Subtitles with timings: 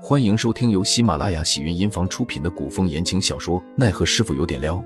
[0.00, 4.76] 欢迎收听由喜马拉雅喜云音房出品的古风言情小说《奈何师傅有点撩》，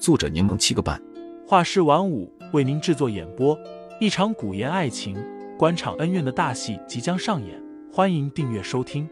[0.00, 1.00] 作者柠檬七个半，
[1.46, 3.56] 画师晚舞为您制作演播。
[4.00, 5.16] 一场古言爱情、
[5.56, 9.08] 官场恩怨的大戏即将上演，欢迎订阅收听。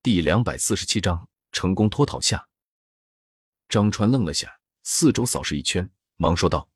[0.00, 2.46] 第两百四十七章成功脱逃下。
[3.68, 4.48] 张川愣了下，
[4.84, 6.68] 四周扫视一圈，忙说道：“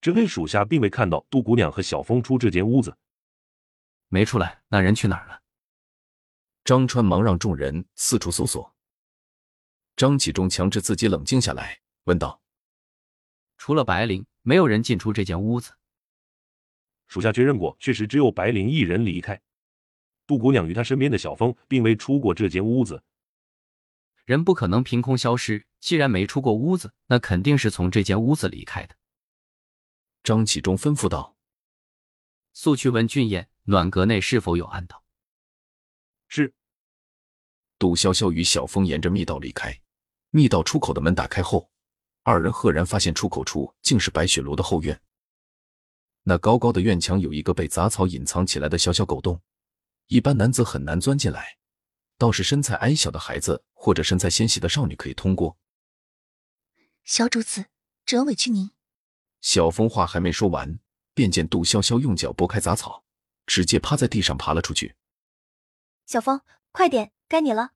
[0.00, 2.96] 只为属下并未看到杜姑娘和小峰出这间屋子。”
[4.12, 5.40] 没出来，那人去哪儿了？
[6.64, 8.76] 张川忙让众人四处搜索。
[9.96, 12.42] 张启忠强制自己冷静下来，问道
[13.56, 15.72] ：“除了白灵，没有人进出这间屋子。”
[17.08, 19.40] 属下确认过，确实只有白灵一人离开。
[20.26, 23.02] 杜姑娘与她身边的小峰并未出过这间屋子。
[24.26, 28.94] 人不可能凭空消失，既然没出过屋子，那肯定是从这间屋子离开的。
[30.22, 31.31] 张启忠吩咐道
[32.52, 35.04] ：“速去问俊彦。”暖阁内是否有暗道？
[36.26, 36.52] 是。
[37.78, 39.80] 杜潇潇与小峰沿着密道离开，
[40.30, 41.70] 密道出口的门打开后，
[42.24, 45.00] 二人赫然发现出口处竟是白雪楼的后院。
[46.24, 49.40] 那高高的院墙有一个被杂草隐藏起来的小小狗洞，
[50.08, 51.58] 一般男子很难钻进来，
[52.18, 55.56] 倒是身材矮小的孩子或者身材纤细的少女可以通过。
[57.04, 57.66] 小主子，
[58.04, 58.72] 折委屈您。
[59.40, 60.80] 小峰话还没说完，
[61.14, 63.02] 便见杜潇潇用脚拨开杂草。
[63.46, 64.94] 直接趴在地上爬了出去。
[66.06, 67.72] 小峰，快点，该你了。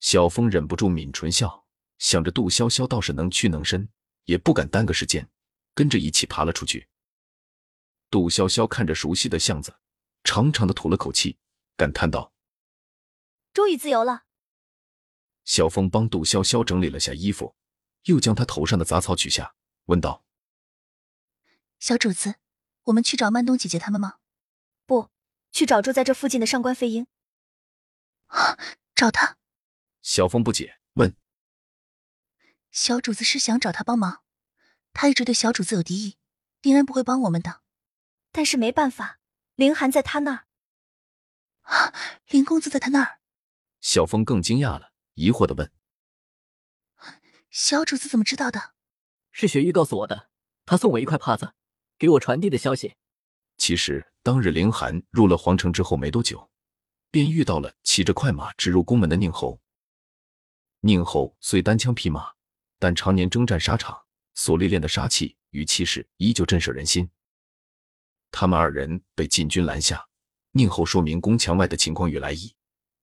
[0.00, 1.64] 小峰忍不住抿唇笑，
[1.98, 3.88] 想着杜潇潇倒是能屈能伸，
[4.24, 5.30] 也不敢耽搁时间，
[5.74, 6.88] 跟着一起爬了出去。
[8.10, 9.78] 杜潇潇看着熟悉的巷子，
[10.24, 11.38] 长长的吐了口气，
[11.76, 12.32] 感叹道
[13.54, 14.24] ：“终于自由了。”
[15.44, 17.54] 小峰帮杜潇潇整理了下衣服，
[18.04, 19.54] 又将她头上的杂草取下，
[19.86, 20.24] 问道
[21.80, 22.36] ：“小主子，
[22.84, 24.18] 我们去找曼冬姐姐他们吗？”
[24.86, 25.10] 不
[25.50, 27.06] 去找住在这附近的上官飞鹰，
[28.26, 28.58] 啊，
[28.94, 29.38] 找他。
[30.02, 31.16] 小峰不解问
[32.70, 34.22] ：“小主子是想找他帮忙？
[34.92, 36.18] 他一直对小主子有敌意，
[36.60, 37.62] 定然不会帮我们的。
[38.30, 39.18] 但是没办法，
[39.54, 40.46] 凌寒在他那儿。
[41.62, 41.94] 啊，
[42.26, 43.20] 林公子在他那儿。”
[43.80, 45.72] 小峰更惊讶了，疑惑的问
[47.48, 48.74] ：“小主子怎么知道的？
[49.32, 50.30] 是雪玉告诉我的，
[50.66, 51.54] 他送我一块帕子，
[52.00, 52.94] 给我传递的消息。”
[53.58, 56.50] 其实当日凌寒入了皇城之后没多久，
[57.10, 59.60] 便遇到了骑着快马直入宫门的宁侯。
[60.80, 62.32] 宁侯虽单枪匹马，
[62.78, 67.10] 但常年征战沙场，所历练的杀气与气势依旧震慑人心。
[68.32, 70.08] 他们二人被禁军拦下，
[70.52, 72.54] 宁侯说明宫墙外的情况与来意，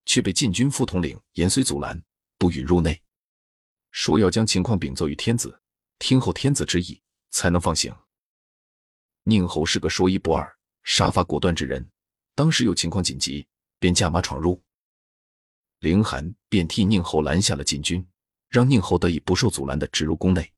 [0.05, 2.01] 却被禁军副统领严遂阻拦，
[2.39, 2.99] 不允入内，
[3.91, 5.61] 说要将情况禀奏于天子，
[5.99, 7.95] 听候天子之意才能放行。
[9.29, 10.49] 宁侯是个说一不二、
[10.83, 11.85] 杀伐果断之人，
[12.33, 13.45] 当时有情况紧急，
[13.77, 14.63] 便驾马闯入。
[15.79, 18.07] 凌寒便替宁侯拦下了禁军，
[18.47, 20.49] 让宁侯得以不受阻拦的直入宫内。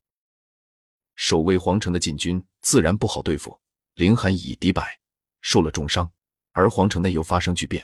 [1.15, 3.59] 守卫皇城的禁军自然不好对付，
[3.95, 4.99] 凌寒以敌百，
[5.41, 6.07] 受了重伤，
[6.51, 7.83] 而皇城内又发生巨变，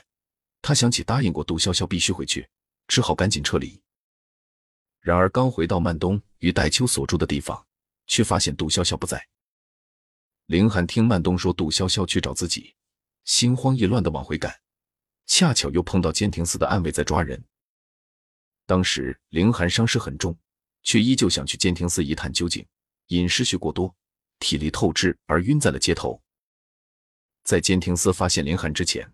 [0.62, 2.48] 他想起答应过杜潇潇必须回去，
[2.86, 3.82] 只好赶紧撤离。
[5.00, 7.66] 然而刚回到曼东与戴秋所住的地方，
[8.06, 9.26] 却发现杜潇潇不在。
[10.46, 12.76] 凌寒听曼东说杜潇潇去找自己，
[13.24, 14.60] 心慌意乱的往回赶，
[15.26, 17.44] 恰巧又碰到监庭司的暗卫在抓人。
[18.64, 20.38] 当时凌寒伤势很重，
[20.84, 22.64] 却依旧想去监庭司一探究竟，
[23.08, 23.92] 因失血过多，
[24.38, 26.22] 体力透支而晕在了街头。
[27.42, 29.12] 在监庭司发现凌寒之前，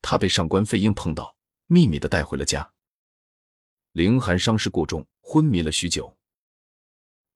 [0.00, 1.36] 他被上官飞鹰碰到，
[1.66, 2.72] 秘密的带回了家。
[3.92, 6.16] 凌寒伤势过重，昏迷了许久。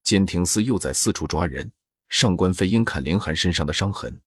[0.02, 1.70] 监庭司又在四处抓人。
[2.14, 4.22] 上官飞鹰看凌寒身上的伤痕，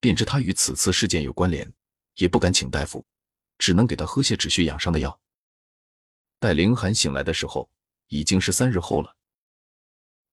[0.00, 1.70] 便知他与此次事件有关联，
[2.14, 3.04] 也不敢请大夫，
[3.58, 5.20] 只能给他喝些止血养伤的药。
[6.38, 7.68] 待凌寒醒来的时候，
[8.06, 9.18] 已经是三日后了。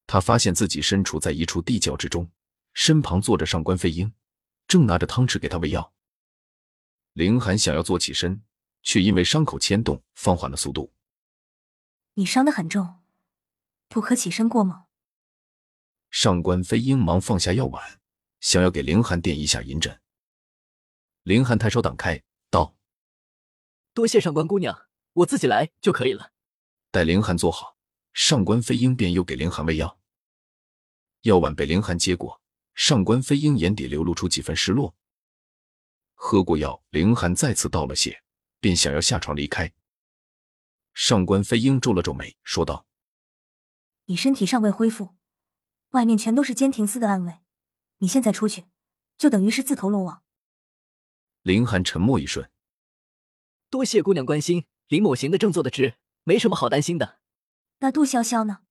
[0.08, 2.31] 他发现自己身处在一处地窖之中，
[2.74, 4.13] 身旁坐着上官飞鹰，
[4.66, 5.94] 正拿着汤匙给他喂药。
[7.12, 8.42] 凌寒想要坐起身，
[8.81, 10.94] 却因为伤口牵动，放缓了速度。
[12.13, 13.01] 你伤得很重，
[13.89, 14.86] 不可起身过猛。
[16.13, 18.00] 上官飞鹰忙放下药碗，
[18.39, 20.00] 想要给凌寒垫一下银枕。
[21.24, 22.21] 凌寒抬手挡开，
[22.51, 22.75] 道
[23.95, 26.31] ：“多谢上官姑娘，我自己来就可以了。”
[26.92, 27.80] 待凌寒坐好，
[28.13, 30.00] 上官飞鹰便又给凌寒喂药。
[31.21, 32.39] 药碗被凌寒接过，
[32.75, 34.95] 上官飞鹰眼底流露出几分失落。
[36.13, 38.21] 喝过药，凌寒再次道了谢，
[38.60, 39.74] 便想要下床离开。
[40.94, 42.86] 上官飞鹰皱了皱眉，说道
[44.06, 45.15] ：“你身体尚未恢复。”
[45.94, 47.40] 外面全都是监亭司的暗卫，
[48.00, 48.66] 你现在出去，
[49.16, 50.24] 就等于是自投罗网。
[51.44, 52.50] 林寒沉默一瞬，
[53.69, 54.66] 多谢姑娘关心。
[54.88, 57.19] 林某行得正，坐得直，没什么好担心的。
[57.80, 58.62] 那杜潇潇呢？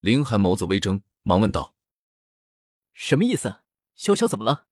[0.00, 1.74] 林寒眸子微睁，忙问道
[2.94, 3.60] ：“什么意思？
[3.96, 4.66] 潇潇怎么了？”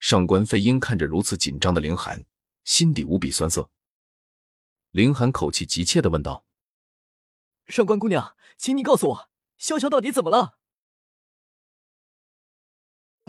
[0.00, 2.24] 上官飞鹰看着如此紧张的林寒，
[2.64, 3.70] 心底无比酸涩。
[4.90, 6.46] 林寒口气急切的问道
[7.68, 10.58] ：“上官姑娘，请你告诉我，潇潇到底怎么了？”